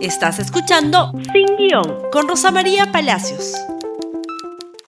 [0.00, 3.54] Estás escuchando Sin Guión con Rosa María Palacios.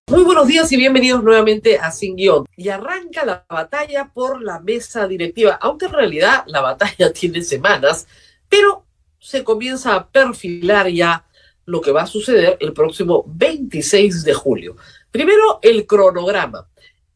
[0.06, 2.46] Muy buenos días y bienvenidos nuevamente a Sin Guión.
[2.56, 8.06] Y arranca la batalla por la mesa directiva, aunque en realidad la batalla tiene semanas,
[8.48, 8.86] pero
[9.18, 11.26] se comienza a perfilar ya
[11.64, 14.76] lo que va a suceder el próximo 26 de julio.
[15.10, 16.68] Primero, el cronograma.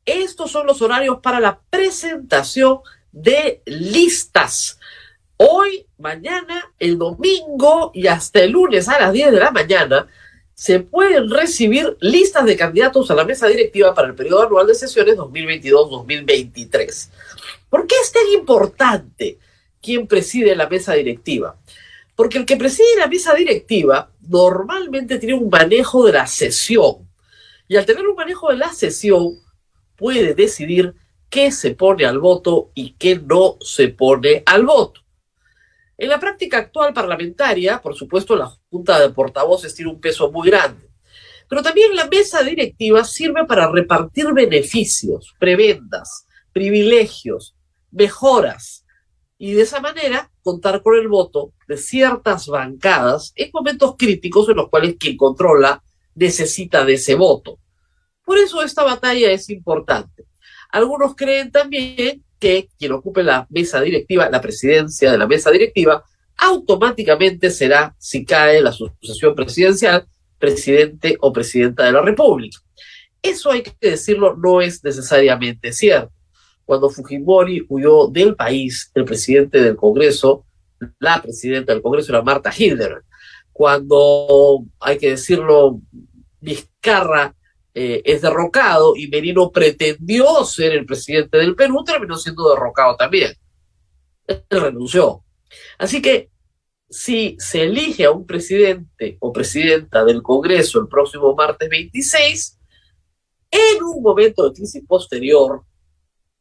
[0.04, 2.80] Estos son los horarios para la presentación
[3.12, 4.80] de listas.
[5.36, 10.06] Hoy, mañana, el domingo y hasta el lunes a las 10 de la mañana
[10.54, 14.76] se pueden recibir listas de candidatos a la mesa directiva para el periodo anual de
[14.76, 17.08] sesiones 2022-2023.
[17.68, 19.38] ¿Por qué es tan importante
[19.82, 21.56] quién preside la mesa directiva?
[22.14, 27.08] Porque el que preside la mesa directiva normalmente tiene un manejo de la sesión.
[27.66, 29.40] Y al tener un manejo de la sesión,
[29.96, 30.94] puede decidir
[31.28, 35.03] qué se pone al voto y qué no se pone al voto.
[35.96, 40.48] En la práctica actual parlamentaria, por supuesto, la Junta de Portavoces tiene un peso muy
[40.48, 40.90] grande,
[41.48, 47.54] pero también la mesa directiva sirve para repartir beneficios, prebendas, privilegios,
[47.92, 48.84] mejoras,
[49.38, 54.56] y de esa manera contar con el voto de ciertas bancadas en momentos críticos en
[54.56, 55.82] los cuales quien controla
[56.14, 57.58] necesita de ese voto.
[58.24, 60.24] Por eso esta batalla es importante.
[60.70, 66.04] Algunos creen también que quien ocupe la mesa directiva, la presidencia de la mesa directiva,
[66.36, 70.06] automáticamente será, si cae la sucesión presidencial,
[70.38, 72.58] presidente o presidenta de la República.
[73.22, 76.12] Eso hay que decirlo, no es necesariamente cierto.
[76.66, 80.44] Cuando Fujimori huyó del país, el presidente del Congreso,
[80.98, 83.04] la presidenta del Congreso era Marta Hilder.
[83.54, 85.80] Cuando, hay que decirlo,
[86.42, 87.34] Vizcarra
[87.74, 93.32] eh, es derrocado y Merino pretendió ser el presidente del Perú, terminó siendo derrocado también.
[94.26, 95.24] Él renunció.
[95.78, 96.30] Así que
[96.88, 102.60] si se elige a un presidente o presidenta del Congreso el próximo martes 26,
[103.50, 105.64] en un momento de crisis posterior,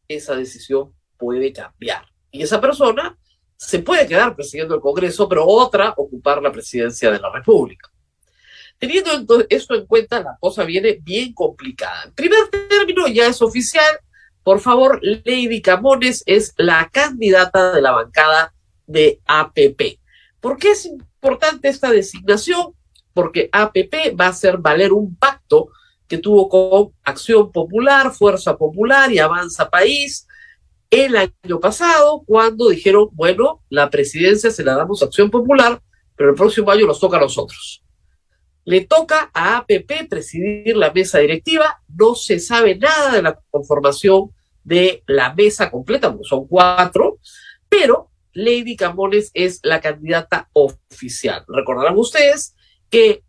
[0.08, 2.06] esa decisión puede cambiar.
[2.30, 3.18] Y esa persona
[3.56, 7.93] se puede quedar presidiendo el Congreso, pero otra ocupar la presidencia de la República.
[8.84, 12.04] Teniendo esto en cuenta, la cosa viene bien complicada.
[12.04, 13.98] En primer término, ya es oficial.
[14.44, 18.54] Por favor, Lady Camones es la candidata de la bancada
[18.86, 20.02] de APP.
[20.42, 22.74] ¿Por qué es importante esta designación?
[23.14, 25.70] Porque APP va a hacer valer un pacto
[26.06, 30.28] que tuvo con Acción Popular, Fuerza Popular y Avanza País
[30.90, 35.82] el año pasado, cuando dijeron, bueno, la presidencia se la damos a Acción Popular,
[36.18, 37.80] pero el próximo año nos toca a nosotros.
[38.66, 41.82] Le toca a APP presidir la mesa directiva.
[41.88, 44.32] No se sabe nada de la conformación
[44.64, 47.20] de la mesa completa, porque son cuatro,
[47.68, 51.44] pero Lady Camones es la candidata oficial.
[51.48, 52.56] Recordarán ustedes
[52.90, 53.24] que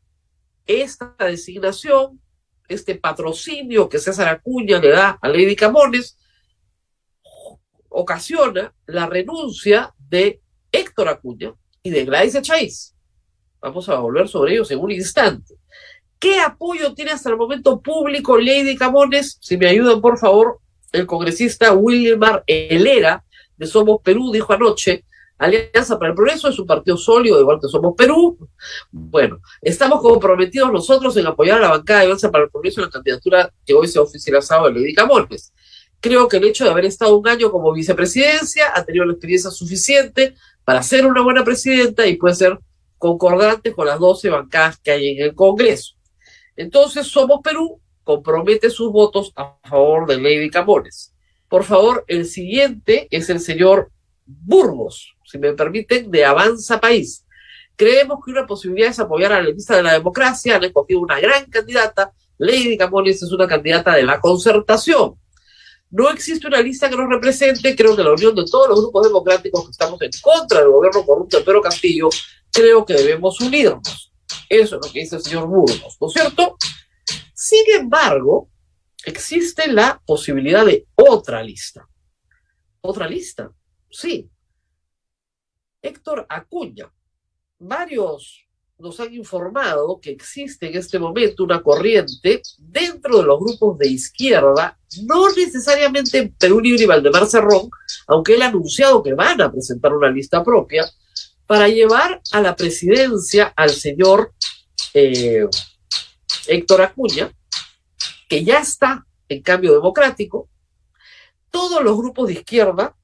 [0.66, 2.20] esta designación,
[2.68, 6.16] este patrocinio que César Acuña le da a Lady Camones,
[7.88, 10.40] ocasiona la renuncia de
[10.72, 12.93] Héctor Acuña y de Gladys Chávez.
[13.64, 15.54] Vamos a volver sobre ellos en un instante.
[16.18, 19.38] ¿Qué apoyo tiene hasta el momento público Lady Camones?
[19.40, 20.58] Si me ayudan, por favor,
[20.92, 23.24] el congresista Wilmar Helera
[23.56, 25.06] de Somos Perú dijo anoche,
[25.38, 28.36] Alianza para el Progreso es un partido sólido, igual que Somos Perú.
[28.92, 32.88] Bueno, estamos comprometidos nosotros en apoyar a la bancada de Alianza para el Progreso en
[32.88, 35.54] la candidatura que hoy se ha oficializado de Lady Camones.
[36.00, 39.50] Creo que el hecho de haber estado un año como vicepresidencia ha tenido la experiencia
[39.50, 40.34] suficiente
[40.66, 42.58] para ser una buena presidenta y puede ser
[43.04, 45.94] concordante con las 12 bancadas que hay en el Congreso.
[46.56, 51.12] Entonces, Somos Perú compromete sus votos a favor de Lady Camones.
[51.46, 53.90] Por favor, el siguiente es el señor
[54.24, 57.26] Burgos, si me permiten, de Avanza País.
[57.76, 61.20] Creemos que una posibilidad es apoyar a la lista de la democracia, han escogido una
[61.20, 62.10] gran candidata.
[62.38, 65.16] Lady Camones es una candidata de la concertación.
[65.90, 69.06] No existe una lista que nos represente, creo que la unión de todos los grupos
[69.06, 72.08] democráticos que estamos en contra del gobierno corrupto de Pedro Castillo
[72.54, 74.12] creo que debemos unirnos.
[74.48, 76.56] Eso es lo que dice el señor Burgos, ¿no es cierto?
[77.34, 78.48] Sin embargo,
[79.04, 81.86] existe la posibilidad de otra lista.
[82.80, 83.50] ¿Otra lista?
[83.90, 84.30] Sí.
[85.82, 86.90] Héctor Acuña.
[87.58, 88.44] Varios
[88.78, 93.88] nos han informado que existe en este momento una corriente dentro de los grupos de
[93.88, 97.70] izquierda, no necesariamente en Perú Libre y Valdemar Cerrón,
[98.06, 100.84] aunque él ha anunciado que van a presentar una lista propia,
[101.46, 104.32] para llevar a la presidencia al señor
[104.94, 105.46] eh,
[106.46, 107.32] Héctor Acuña,
[108.28, 110.48] que ya está en cambio democrático,
[111.50, 112.96] todos los grupos de izquierda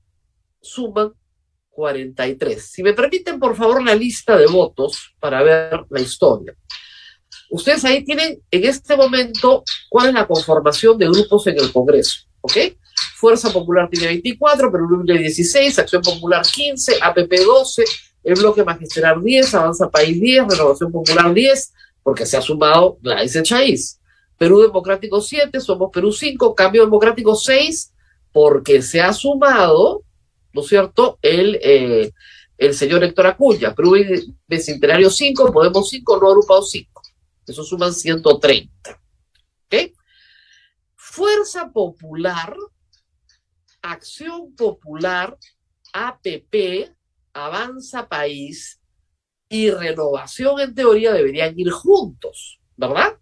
[0.60, 1.12] suman
[1.70, 2.70] 43.
[2.70, 6.54] Si me permiten, por favor, la lista de votos para ver la historia.
[7.50, 12.26] Ustedes ahí tienen en este momento cuál es la conformación de grupos en el Congreso,
[12.40, 12.56] ¿ok?
[13.16, 17.84] Fuerza Popular tiene 24, Perú Libre 16, Acción Popular 15, APP 12,
[18.22, 21.72] el Bloque Magistral 10, Avanza País 10, Renovación Popular 10,
[22.02, 23.98] porque se ha sumado la Chaís.
[24.36, 27.92] Perú Democrático 7, Somos Perú 5, Cambio Democrático 6,
[28.32, 30.02] porque se ha sumado,
[30.52, 32.12] ¿no es cierto?, el, eh,
[32.56, 33.74] el señor Héctor Acuña.
[33.74, 33.96] Perú
[34.46, 37.02] Bicentenario 5, Podemos 5, No Agrupado 5.
[37.46, 39.00] Eso suman 130.
[39.66, 39.92] ¿Ok?
[40.94, 42.54] Fuerza Popular,
[43.82, 45.36] Acción Popular,
[45.92, 46.90] APP,
[47.32, 48.80] Avanza País
[49.48, 53.18] y Renovación en teoría deberían ir juntos, ¿verdad?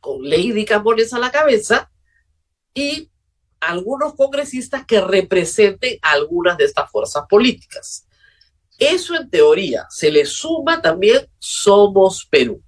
[0.00, 1.90] Con Lady Campones a la cabeza
[2.74, 3.10] y
[3.60, 8.06] algunos congresistas que representen algunas de estas fuerzas políticas.
[8.78, 12.62] Eso en teoría se le suma también Somos Perú.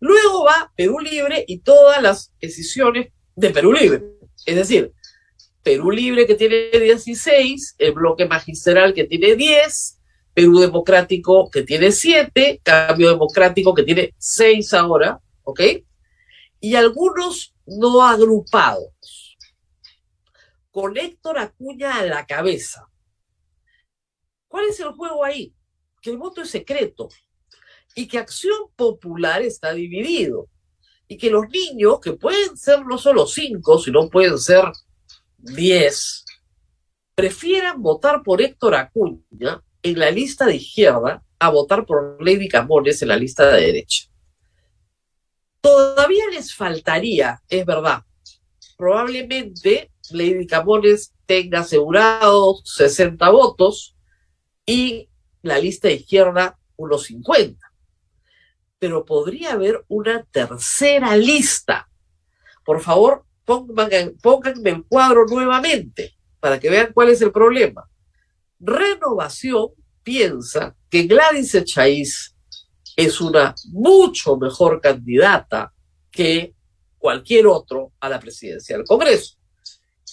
[0.00, 4.02] Luego va Perú Libre y todas las decisiones de Perú Libre.
[4.46, 4.92] Es decir,
[5.64, 9.98] Perú Libre que tiene 16, el bloque magistral que tiene 10,
[10.34, 15.60] Perú Democrático que tiene 7, Cambio Democrático que tiene 6 ahora, ¿ok?
[16.60, 19.38] Y algunos no agrupados
[20.70, 22.86] con Héctor Acuña a la cabeza.
[24.46, 25.54] ¿Cuál es el juego ahí?
[26.02, 27.08] Que el voto es secreto
[27.94, 30.48] y que Acción Popular está dividido
[31.08, 34.64] y que los niños, que pueden ser no solo cinco, sino pueden ser
[35.44, 36.24] diez,
[37.14, 43.02] prefieran votar por Héctor Acuña en la lista de izquierda a votar por Lady Camones
[43.02, 44.08] en la lista de derecha.
[45.60, 48.02] Todavía les faltaría, es verdad,
[48.76, 53.96] probablemente Lady Camones tenga asegurados 60 votos
[54.66, 55.08] y
[55.42, 57.72] la lista de izquierda unos 50.
[58.78, 61.88] Pero podría haber una tercera lista.
[62.64, 67.88] Por favor, pónganme el cuadro nuevamente para que vean cuál es el problema.
[68.60, 69.68] Renovación
[70.02, 72.34] piensa que Gladys Echaíz
[72.96, 75.72] es una mucho mejor candidata
[76.10, 76.54] que
[76.98, 79.36] cualquier otro a la presidencia del Congreso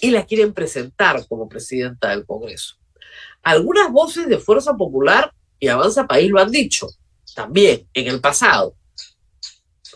[0.02, 2.76] y la quieren presentar como presidenta del Congreso.
[3.44, 6.88] Algunas voces de Fuerza Popular y Avanza País lo han dicho
[7.36, 8.76] también en el pasado.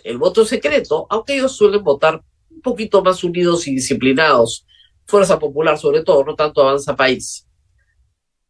[0.04, 2.24] El voto secreto, aunque ellos suelen votar
[2.56, 4.66] un poquito más unidos y disciplinados,
[5.06, 7.48] Fuerza Popular sobre todo, no tanto Avanza País.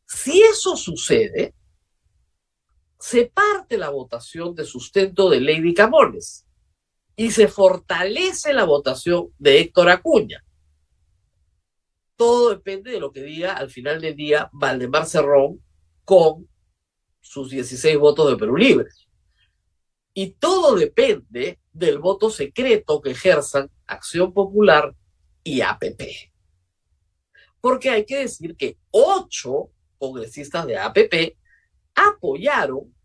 [0.05, 1.53] Si eso sucede,
[2.99, 6.45] se parte la votación de sustento de Lady Camones
[7.15, 10.45] y se fortalece la votación de Héctor Acuña
[12.15, 15.61] todo depende de lo que diga al final del día Valdemar Cerrón
[16.03, 16.47] con
[17.19, 18.89] sus 16 votos de Perú Libre.
[20.13, 24.95] Y todo depende del voto secreto que ejerzan Acción Popular
[25.43, 26.31] y APP.
[27.59, 31.37] Porque hay que decir que ocho congresistas de APP
[31.93, 32.95] apoyaron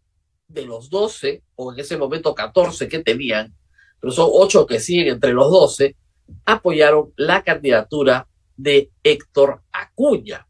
[0.46, 3.54] de los 12, o en ese momento 14 que tenían,
[4.00, 5.96] pero son ocho que siguen entre los 12,
[6.44, 10.46] apoyaron la candidatura de Héctor Acuña.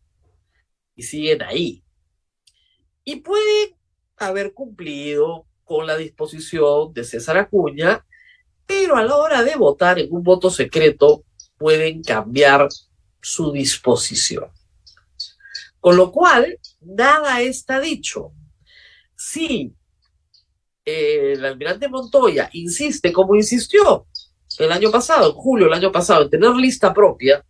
[0.95, 1.83] Y siguen ahí.
[3.03, 3.77] Y pueden
[4.19, 8.05] haber cumplido con la disposición de César Acuña,
[8.71, 11.25] pero a la hora de votar en un voto secreto
[11.59, 12.69] pueden cambiar
[13.21, 14.49] su disposición.
[15.81, 18.31] Con lo cual, nada está dicho.
[19.17, 19.75] Si
[20.85, 24.07] el almirante Montoya insiste, como insistió
[24.57, 27.45] el año pasado, en julio del año pasado, en tener lista propia,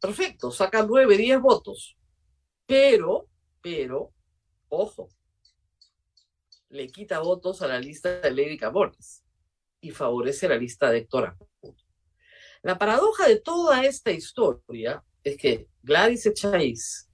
[0.00, 1.98] perfecto, saca nueve, diez votos.
[2.64, 3.28] Pero,
[3.60, 4.10] pero,
[4.70, 5.10] ojo,
[6.68, 9.22] le quita votos a la lista de Lady Camones
[9.80, 11.84] y favorece la lista de Héctor Acuña.
[12.62, 17.08] La paradoja de toda esta historia es que Gladys Echaíz,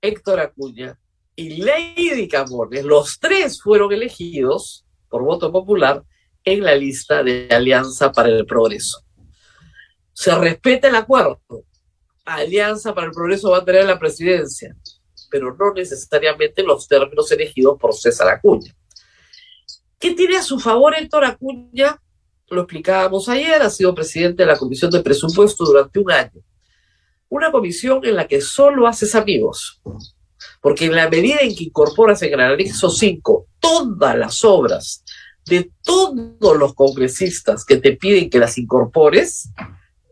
[0.00, 0.98] Héctor Acuña
[1.34, 6.04] y Lady Camones, los tres fueron elegidos por voto popular
[6.44, 9.04] en la lista de Alianza para el Progreso.
[10.12, 11.40] Se respeta el acuerdo,
[12.24, 14.76] Alianza para el Progreso va a tener la presidencia,
[15.32, 18.76] pero no necesariamente los términos elegidos por César Acuña.
[19.98, 21.98] ¿Qué tiene a su favor Héctor Acuña?
[22.50, 26.42] Lo explicábamos ayer, ha sido presidente de la Comisión de Presupuesto durante un año.
[27.30, 29.80] Una comisión en la que solo haces amigos,
[30.60, 35.02] porque en la medida en que incorporas en el anexo 5 todas las obras
[35.46, 39.48] de todos los congresistas que te piden que las incorpores,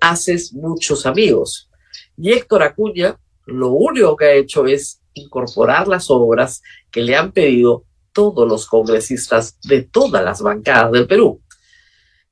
[0.00, 1.68] haces muchos amigos.
[2.16, 3.18] Y Héctor Acuña
[3.50, 8.66] lo único que ha hecho es incorporar las obras que le han pedido todos los
[8.66, 11.40] congresistas de todas las bancadas del Perú.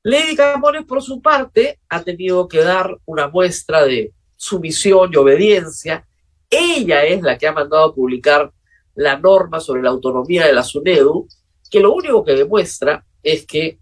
[0.03, 6.07] Lady Camones, por su parte, ha tenido que dar una muestra de sumisión y obediencia.
[6.49, 8.51] Ella es la que ha mandado a publicar
[8.95, 11.27] la norma sobre la autonomía de la SUNEDU,
[11.69, 13.79] que lo único que demuestra es que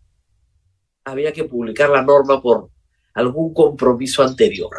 [1.06, 2.70] había que publicar la norma por
[3.14, 4.76] algún compromiso anterior.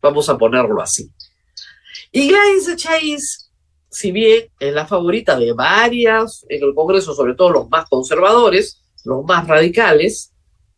[0.00, 1.10] Vamos a ponerlo así.
[2.12, 3.45] Y Gladys Echaiz,
[3.90, 8.82] si bien es la favorita de varias en el Congreso, sobre todo los más conservadores,
[9.04, 10.32] los más radicales,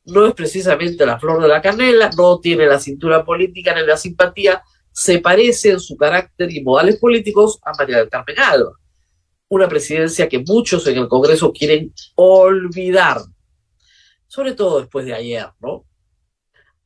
[0.04, 3.96] no es precisamente la flor de la canela, no tiene la cintura política ni la
[3.96, 8.72] simpatía, se parece en su carácter y modales políticos a María del Carmen Alba.
[9.48, 13.20] Una presidencia que muchos en el Congreso quieren olvidar,
[14.26, 15.84] sobre todo después de ayer, ¿no?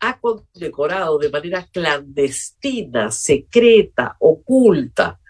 [0.01, 5.21] Ha condecorado de manera clandestina, secreta, oculta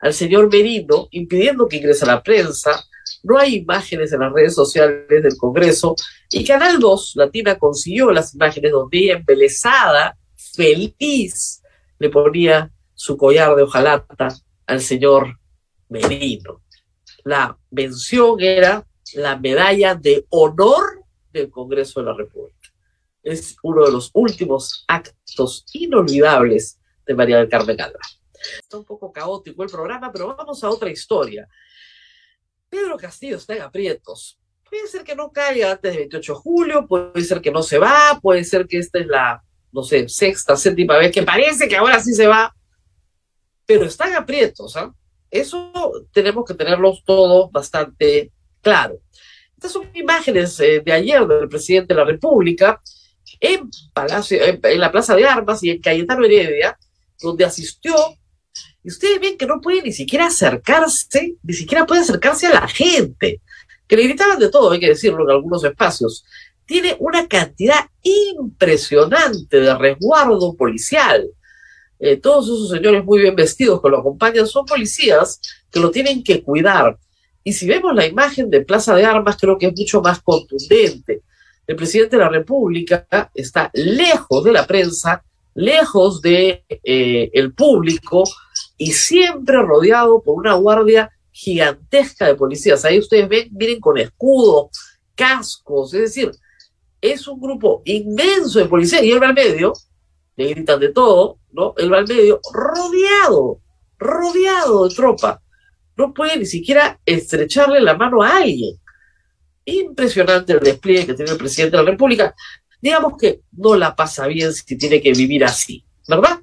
[0.00, 2.84] al señor Merino, impidiendo que ingrese a la prensa,
[3.22, 5.94] no hay imágenes en las redes sociales del Congreso
[6.30, 10.16] y Canal 2 Latina consiguió las imágenes donde ella embelesada,
[10.54, 11.62] feliz,
[11.98, 14.34] le ponía su collar de hojalata
[14.66, 15.38] al señor
[15.88, 16.62] Merino.
[17.24, 22.56] La mención era la medalla de honor del Congreso de la República.
[23.22, 27.98] Es uno de los últimos actos inolvidables de María del Carmen Calva.
[28.62, 31.48] Está un poco caótico el programa, pero vamos a otra historia.
[32.68, 34.38] Pedro Castillo está en aprietos.
[34.68, 37.78] Puede ser que no caiga antes del 28 de julio, puede ser que no se
[37.78, 39.42] va, puede ser que esta es la,
[39.72, 42.54] no sé, sexta, séptima vez que parece que ahora sí se va,
[43.66, 44.94] pero están aprietos, ¿ah?
[45.30, 49.00] Eso tenemos que tenerlos todos bastante claro.
[49.54, 52.80] Estas son imágenes eh, de ayer del presidente de la República
[53.38, 56.76] en, Palacio, en la Plaza de Armas y en Cayetano Heredia,
[57.20, 57.94] donde asistió
[58.82, 62.68] y ustedes ven que no puede ni siquiera acercarse, ni siquiera puede acercarse a la
[62.68, 63.40] gente,
[63.86, 66.24] que le gritaban de todo, hay que decirlo, en algunos espacios.
[66.64, 71.28] Tiene una cantidad impresionante de resguardo policial.
[71.98, 76.22] Eh, todos esos señores muy bien vestidos que lo acompañan son policías que lo tienen
[76.22, 76.96] que cuidar.
[77.42, 81.22] Y si vemos la imagen de Plaza de Armas, creo que es mucho más contundente.
[81.66, 85.22] El presidente de la República está lejos de la prensa,
[85.54, 88.24] lejos de eh, el público
[88.80, 92.82] y siempre rodeado por una guardia gigantesca de policías.
[92.86, 94.70] Ahí ustedes ven, miren con escudos,
[95.14, 96.30] cascos, es decir,
[96.98, 99.74] es un grupo inmenso de policías y él va al medio,
[100.34, 101.74] le gritan de todo, ¿no?
[101.76, 103.60] Él va al medio, rodeado,
[103.98, 105.42] rodeado de tropa.
[105.94, 108.76] No puede ni siquiera estrecharle la mano a alguien.
[109.66, 112.34] Impresionante el despliegue que tiene el presidente de la República
[112.80, 116.39] digamos que no la pasa bien si tiene que vivir así, ¿verdad?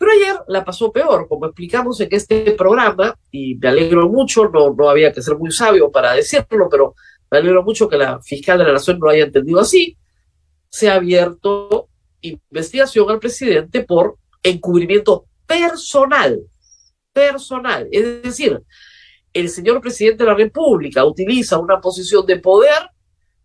[0.00, 4.72] Pero ayer la pasó peor, como explicamos en este programa, y me alegro mucho, no,
[4.72, 6.94] no había que ser muy sabio para decirlo, pero
[7.30, 9.98] me alegro mucho que la fiscal de la Nación lo haya entendido así,
[10.70, 11.90] se ha abierto
[12.22, 16.40] investigación al presidente por encubrimiento personal,
[17.12, 17.86] personal.
[17.92, 18.58] Es decir,
[19.34, 22.88] el señor presidente de la República utiliza una posición de poder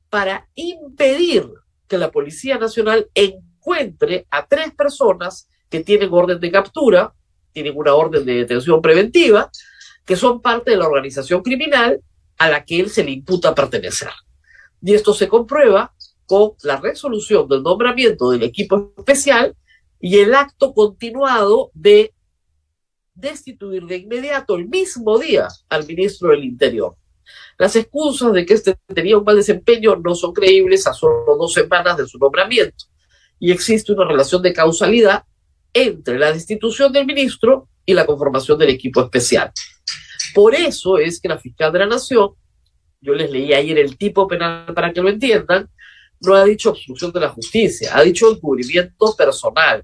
[0.09, 1.51] para impedir
[1.85, 7.13] que la Policía Nacional encuentre a tres personas que tienen orden de captura,
[7.51, 9.49] tienen una orden de detención preventiva,
[10.05, 12.01] que son parte de la organización criminal
[12.37, 14.11] a la que él se le imputa pertenecer.
[14.81, 15.93] Y esto se comprueba
[16.25, 19.55] con la resolución del nombramiento del equipo especial
[19.99, 22.13] y el acto continuado de
[23.13, 26.95] destituir de inmediato el mismo día al ministro del Interior.
[27.57, 31.53] Las excusas de que este tenía un mal desempeño no son creíbles a solo dos
[31.53, 32.85] semanas de su nombramiento
[33.39, 35.23] y existe una relación de causalidad
[35.75, 39.51] entre la destitución del ministro y la conformación del equipo especial.
[40.33, 42.31] Por eso es que la fiscal de la Nación,
[42.99, 45.69] yo les leí ayer el tipo penal para que lo entiendan,
[46.21, 49.83] no ha dicho obstrucción de la justicia, ha dicho encubrimiento personal.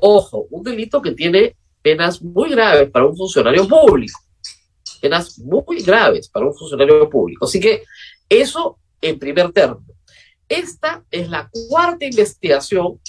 [0.00, 4.18] Ojo, un delito que tiene penas muy graves para un funcionario público
[5.00, 7.44] penas muy graves para un funcionario público.
[7.44, 7.84] Así que
[8.28, 9.94] eso en primer término.
[10.48, 13.00] Esta es la cuarta investigación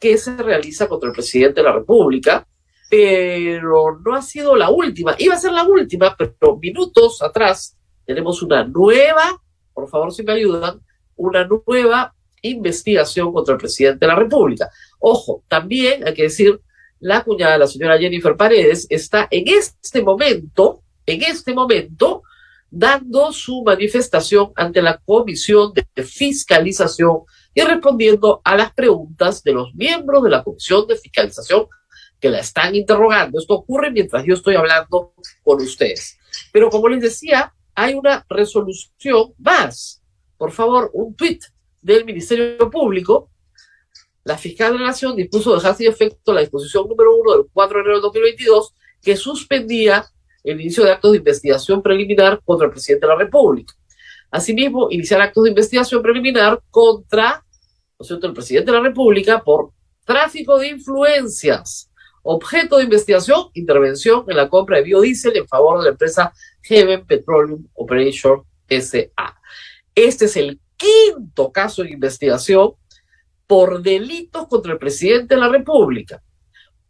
[0.00, 2.46] que se realiza contra el presidente de la República,
[2.88, 5.14] pero no ha sido la última.
[5.18, 9.40] Iba a ser la última, pero minutos atrás tenemos una nueva,
[9.72, 10.80] por favor si me ayudan,
[11.14, 14.68] una nueva investigación contra el presidente de la República.
[14.98, 16.58] Ojo, también hay que decir,
[16.98, 22.22] la cuñada la señora Jennifer Paredes está en este momento en este momento
[22.70, 27.22] dando su manifestación ante la Comisión de Fiscalización
[27.54, 31.66] y respondiendo a las preguntas de los miembros de la Comisión de Fiscalización
[32.20, 33.38] que la están interrogando.
[33.38, 36.18] Esto ocurre mientras yo estoy hablando con ustedes.
[36.52, 40.02] Pero como les decía, hay una resolución más.
[40.36, 41.42] Por favor, un tuit
[41.80, 43.30] del Ministerio Público.
[44.22, 47.78] La fiscal de la Nación dispuso dejar sin efecto la disposición número uno del 4
[47.78, 50.04] de enero de 2022 que suspendía
[50.44, 53.74] el inicio de actos de investigación preliminar contra el presidente de la República.
[54.30, 57.44] Asimismo, iniciar actos de investigación preliminar contra
[57.98, 59.72] el presidente de la República por
[60.04, 61.90] tráfico de influencias,
[62.22, 66.32] objeto de investigación, intervención en la compra de biodiesel en favor de la empresa
[66.62, 69.40] Heaven Petroleum Operation SA.
[69.94, 72.72] Este es el quinto caso de investigación
[73.46, 76.22] por delitos contra el presidente de la República.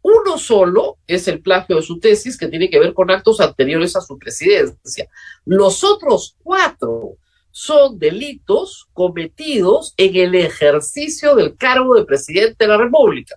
[0.03, 3.95] Uno solo es el plagio de su tesis que tiene que ver con actos anteriores
[3.95, 5.07] a su presidencia.
[5.45, 7.17] Los otros cuatro
[7.51, 13.35] son delitos cometidos en el ejercicio del cargo de presidente de la República.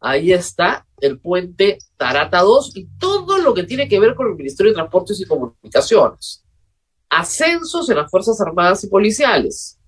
[0.00, 4.34] Ahí está el puente Tarata 2 y todo lo que tiene que ver con el
[4.34, 6.42] Ministerio de Transportes y Comunicaciones.
[7.08, 9.78] Ascensos en las Fuerzas Armadas y Policiales.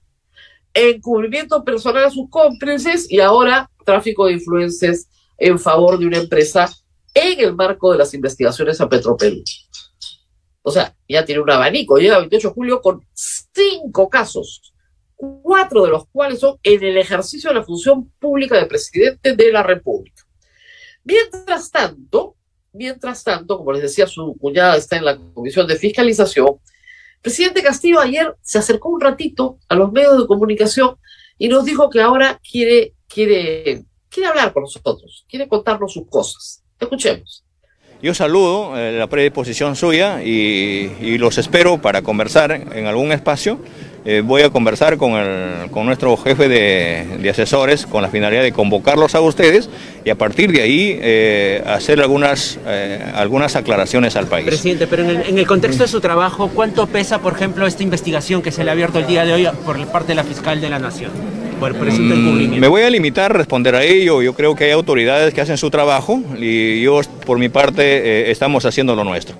[0.72, 6.70] Encubrimiento personal a sus cómplices y ahora tráfico de influencias en favor de una empresa
[7.12, 9.42] en el marco de las investigaciones a Petroperú.
[10.66, 14.72] O sea, ya tiene un abanico, llega el 28 de julio con cinco casos,
[15.14, 19.52] cuatro de los cuales son en el ejercicio de la función pública de presidente de
[19.52, 20.22] la República.
[21.04, 22.36] Mientras tanto,
[22.72, 26.58] mientras tanto, como les decía, su cuñada está en la comisión de fiscalización.
[27.20, 30.96] presidente Castillo ayer se acercó un ratito a los medios de comunicación
[31.36, 36.64] y nos dijo que ahora quiere, quiere, quiere hablar con nosotros, quiere contarnos sus cosas.
[36.80, 37.43] Escuchemos.
[38.04, 43.58] Yo saludo eh, la predisposición suya y, los espero para conversar en algún espacio.
[44.04, 45.14] Eh, voy a conversar con,
[45.70, 49.70] con nuestro jefe de, asesores con la finalidad de convocarlos a ustedes
[50.04, 52.58] y a partir de ahí eh, hacer algunas,
[53.14, 54.48] algunas aclaraciones al país.
[54.48, 57.84] Presidente, pero en el, en el, contexto de su trabajo, ¿cuánto pesa, por ejemplo, esta
[57.84, 60.60] investigación que se le ha abierto el día de hoy por parte de la fiscal
[60.60, 61.10] de la Nación?
[61.72, 64.22] Mm, me voy a limitar a responder a ello.
[64.22, 68.30] Yo creo que hay autoridades que hacen su trabajo y yo, por mi parte, eh,
[68.30, 69.36] estamos haciendo lo nuestro.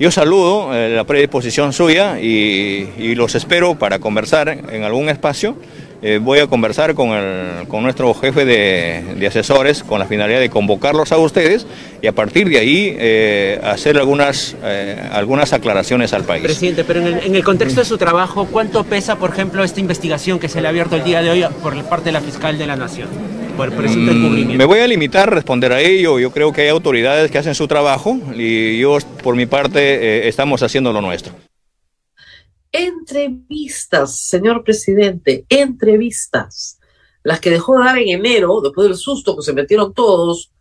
[0.00, 5.56] Yo saludo eh, la predisposición suya y los espero para conversar en algún espacio
[6.00, 10.48] eh, voy a conversar con, el, con nuestro jefe de, asesores con la finalidad de
[10.48, 11.66] convocarlos a ustedes
[12.00, 16.44] y a partir de ahí eh, hacer algunas, eh, algunas aclaraciones al país.
[16.44, 19.80] Presidente, pero en el, en el, contexto de su trabajo, ¿cuánto pesa, por ejemplo, esta
[19.80, 22.56] investigación que se le ha abierto el día de hoy por parte de la fiscal
[22.56, 23.08] de la Nación?
[23.56, 26.20] Por presunto mm, Me voy a limitar a responder a ello.
[26.20, 30.62] Yo creo que hay autoridades que hacen su trabajo y yo, por mi parte, estamos
[30.62, 31.32] haciendo lo nuestro.
[32.72, 36.78] Entrevistas, señor presidente, entrevistas.
[37.22, 40.52] Las que dejó de dar en enero, después del susto que se metieron todos,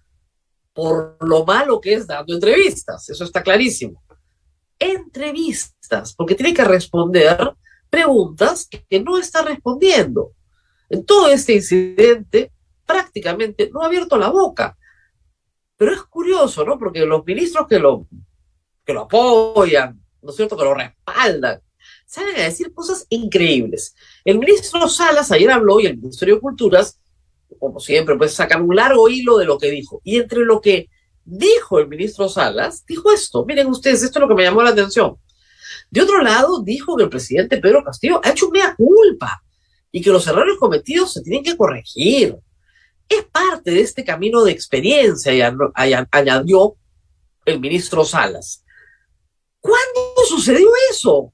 [0.73, 3.09] por lo malo que es dando entrevistas.
[3.09, 4.03] Eso está clarísimo.
[4.79, 7.53] Entrevistas, porque tiene que responder
[7.89, 10.33] preguntas que no está respondiendo.
[10.89, 12.51] En todo este incidente,
[12.85, 14.77] prácticamente no ha abierto la boca.
[15.75, 16.77] Pero es curioso, ¿no?
[16.77, 18.07] Porque los ministros que lo,
[18.85, 21.61] que lo apoyan, ¿no es cierto?, que lo respaldan,
[22.07, 23.93] salen a decir cosas increíbles.
[24.23, 26.99] El ministro Salas ayer habló y el Ministerio de Culturas,
[27.59, 30.01] como siempre, pues sacan un largo hilo de lo que dijo.
[30.03, 30.89] Y entre lo que
[31.25, 33.45] dijo el ministro Salas, dijo esto.
[33.45, 35.17] Miren ustedes, esto es lo que me llamó la atención.
[35.91, 39.43] De otro lado, dijo que el presidente Pedro Castillo ha hecho mea culpa
[39.91, 42.37] y que los errores cometidos se tienen que corregir.
[43.09, 45.41] Es parte de este camino de experiencia, y
[46.11, 46.75] añadió
[47.45, 48.63] el ministro Salas.
[49.59, 51.33] ¿Cuándo sucedió eso?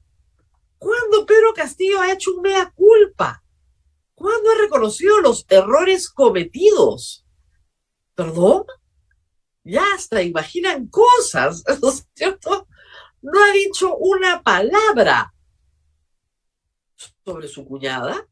[0.78, 3.42] ¿Cuándo Pedro Castillo ha hecho un mea culpa?
[4.14, 7.26] ¿Cuándo ha reconocido los errores cometidos?
[8.14, 8.64] ¿Perdón?
[9.64, 12.68] Ya hasta imaginan cosas, ¿no es cierto?
[13.22, 15.32] No ha dicho una palabra
[17.24, 18.28] sobre su cuñada.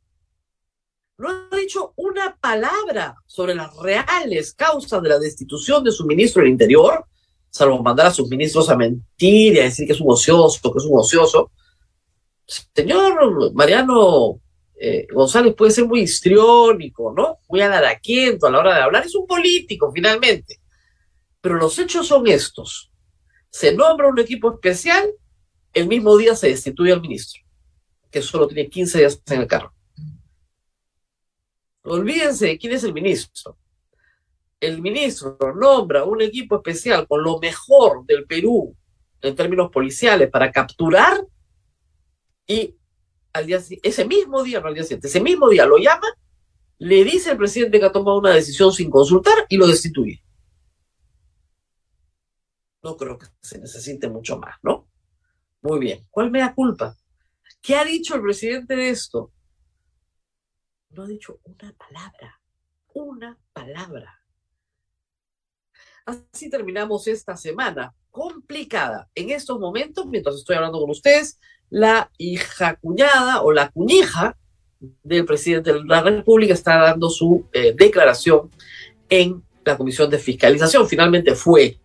[1.18, 6.42] No ha dicho una palabra sobre las reales causas de la destitución de su ministro
[6.42, 7.07] del Interior,
[7.48, 10.78] salvo mandar a sus ministros a mentir y a decir que es un ocioso, que
[10.78, 11.50] es un ocioso
[12.75, 14.41] señor Mariano
[14.85, 17.38] eh, González puede ser muy histriónico, ¿no?
[17.49, 20.61] Muy alaraquiento a la hora de hablar, es un político finalmente.
[21.41, 22.91] Pero los hechos son estos.
[23.49, 25.09] Se nombra un equipo especial,
[25.73, 27.43] el mismo día se destituye al ministro,
[28.11, 29.73] que solo tiene 15 días en el carro.
[31.85, 33.57] Olvídense de quién es el ministro.
[34.61, 38.77] El ministro nombra un equipo especial con lo mejor del Perú
[39.21, 41.25] en términos policiales para capturar
[42.46, 42.76] y
[43.33, 46.07] al día, ese mismo día, no al día siguiente, ese mismo día lo llama,
[46.78, 50.22] le dice al presidente que ha tomado una decisión sin consultar y lo destituye.
[52.83, 54.88] No creo que se necesite mucho más, ¿no?
[55.62, 56.07] Muy bien.
[56.11, 56.96] ¿Cuál me da culpa?
[57.61, 59.33] ¿Qué ha dicho el presidente de esto?
[60.90, 62.40] No ha dicho una palabra.
[62.94, 64.20] Una palabra.
[66.05, 69.09] Así terminamos esta semana complicada.
[69.14, 71.38] En estos momentos, mientras estoy hablando con ustedes,
[71.72, 74.37] la hija cuñada o la cuñija
[75.02, 78.50] del presidente de la República está dando su eh, declaración
[79.08, 80.87] en la Comisión de Fiscalización.
[80.87, 81.78] Finalmente fue.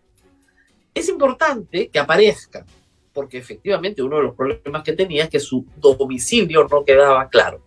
[0.92, 2.66] Es importante que aparezca,
[3.14, 7.64] porque efectivamente uno de los problemas que tenía es que su domicilio no quedaba claro.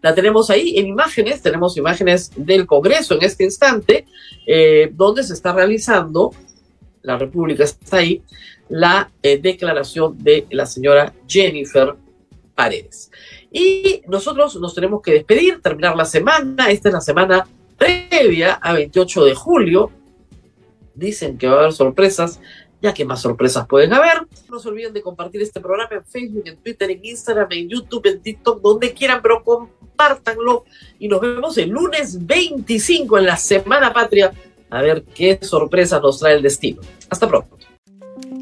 [0.00, 4.06] La tenemos ahí en imágenes, tenemos imágenes del Congreso en este instante,
[4.46, 6.30] eh, donde se está realizando,
[7.02, 8.22] la República está ahí,
[8.68, 11.94] la eh, declaración de la señora Jennifer
[12.54, 13.10] Paredes.
[13.50, 16.70] Y nosotros nos tenemos que despedir, terminar la semana.
[16.70, 19.90] Esta es la semana previa a 28 de julio.
[20.94, 22.40] Dicen que va a haber sorpresas,
[22.80, 24.26] ya que más sorpresas pueden haber.
[24.48, 28.06] No se olviden de compartir este programa en Facebook, en Twitter, en Instagram, en YouTube,
[28.06, 30.64] en TikTok, donde quieran, pero compártanlo.
[30.98, 34.32] Y nos vemos el lunes 25 en la Semana Patria
[34.72, 36.80] a ver qué sorpresas nos trae el destino.
[37.10, 37.58] Hasta pronto.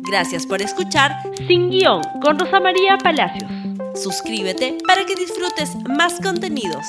[0.08, 1.12] Gracias por escuchar
[1.46, 3.50] Sin Guión con Rosa María Palacios.
[3.94, 6.86] Suscríbete para que disfrutes más contenidos.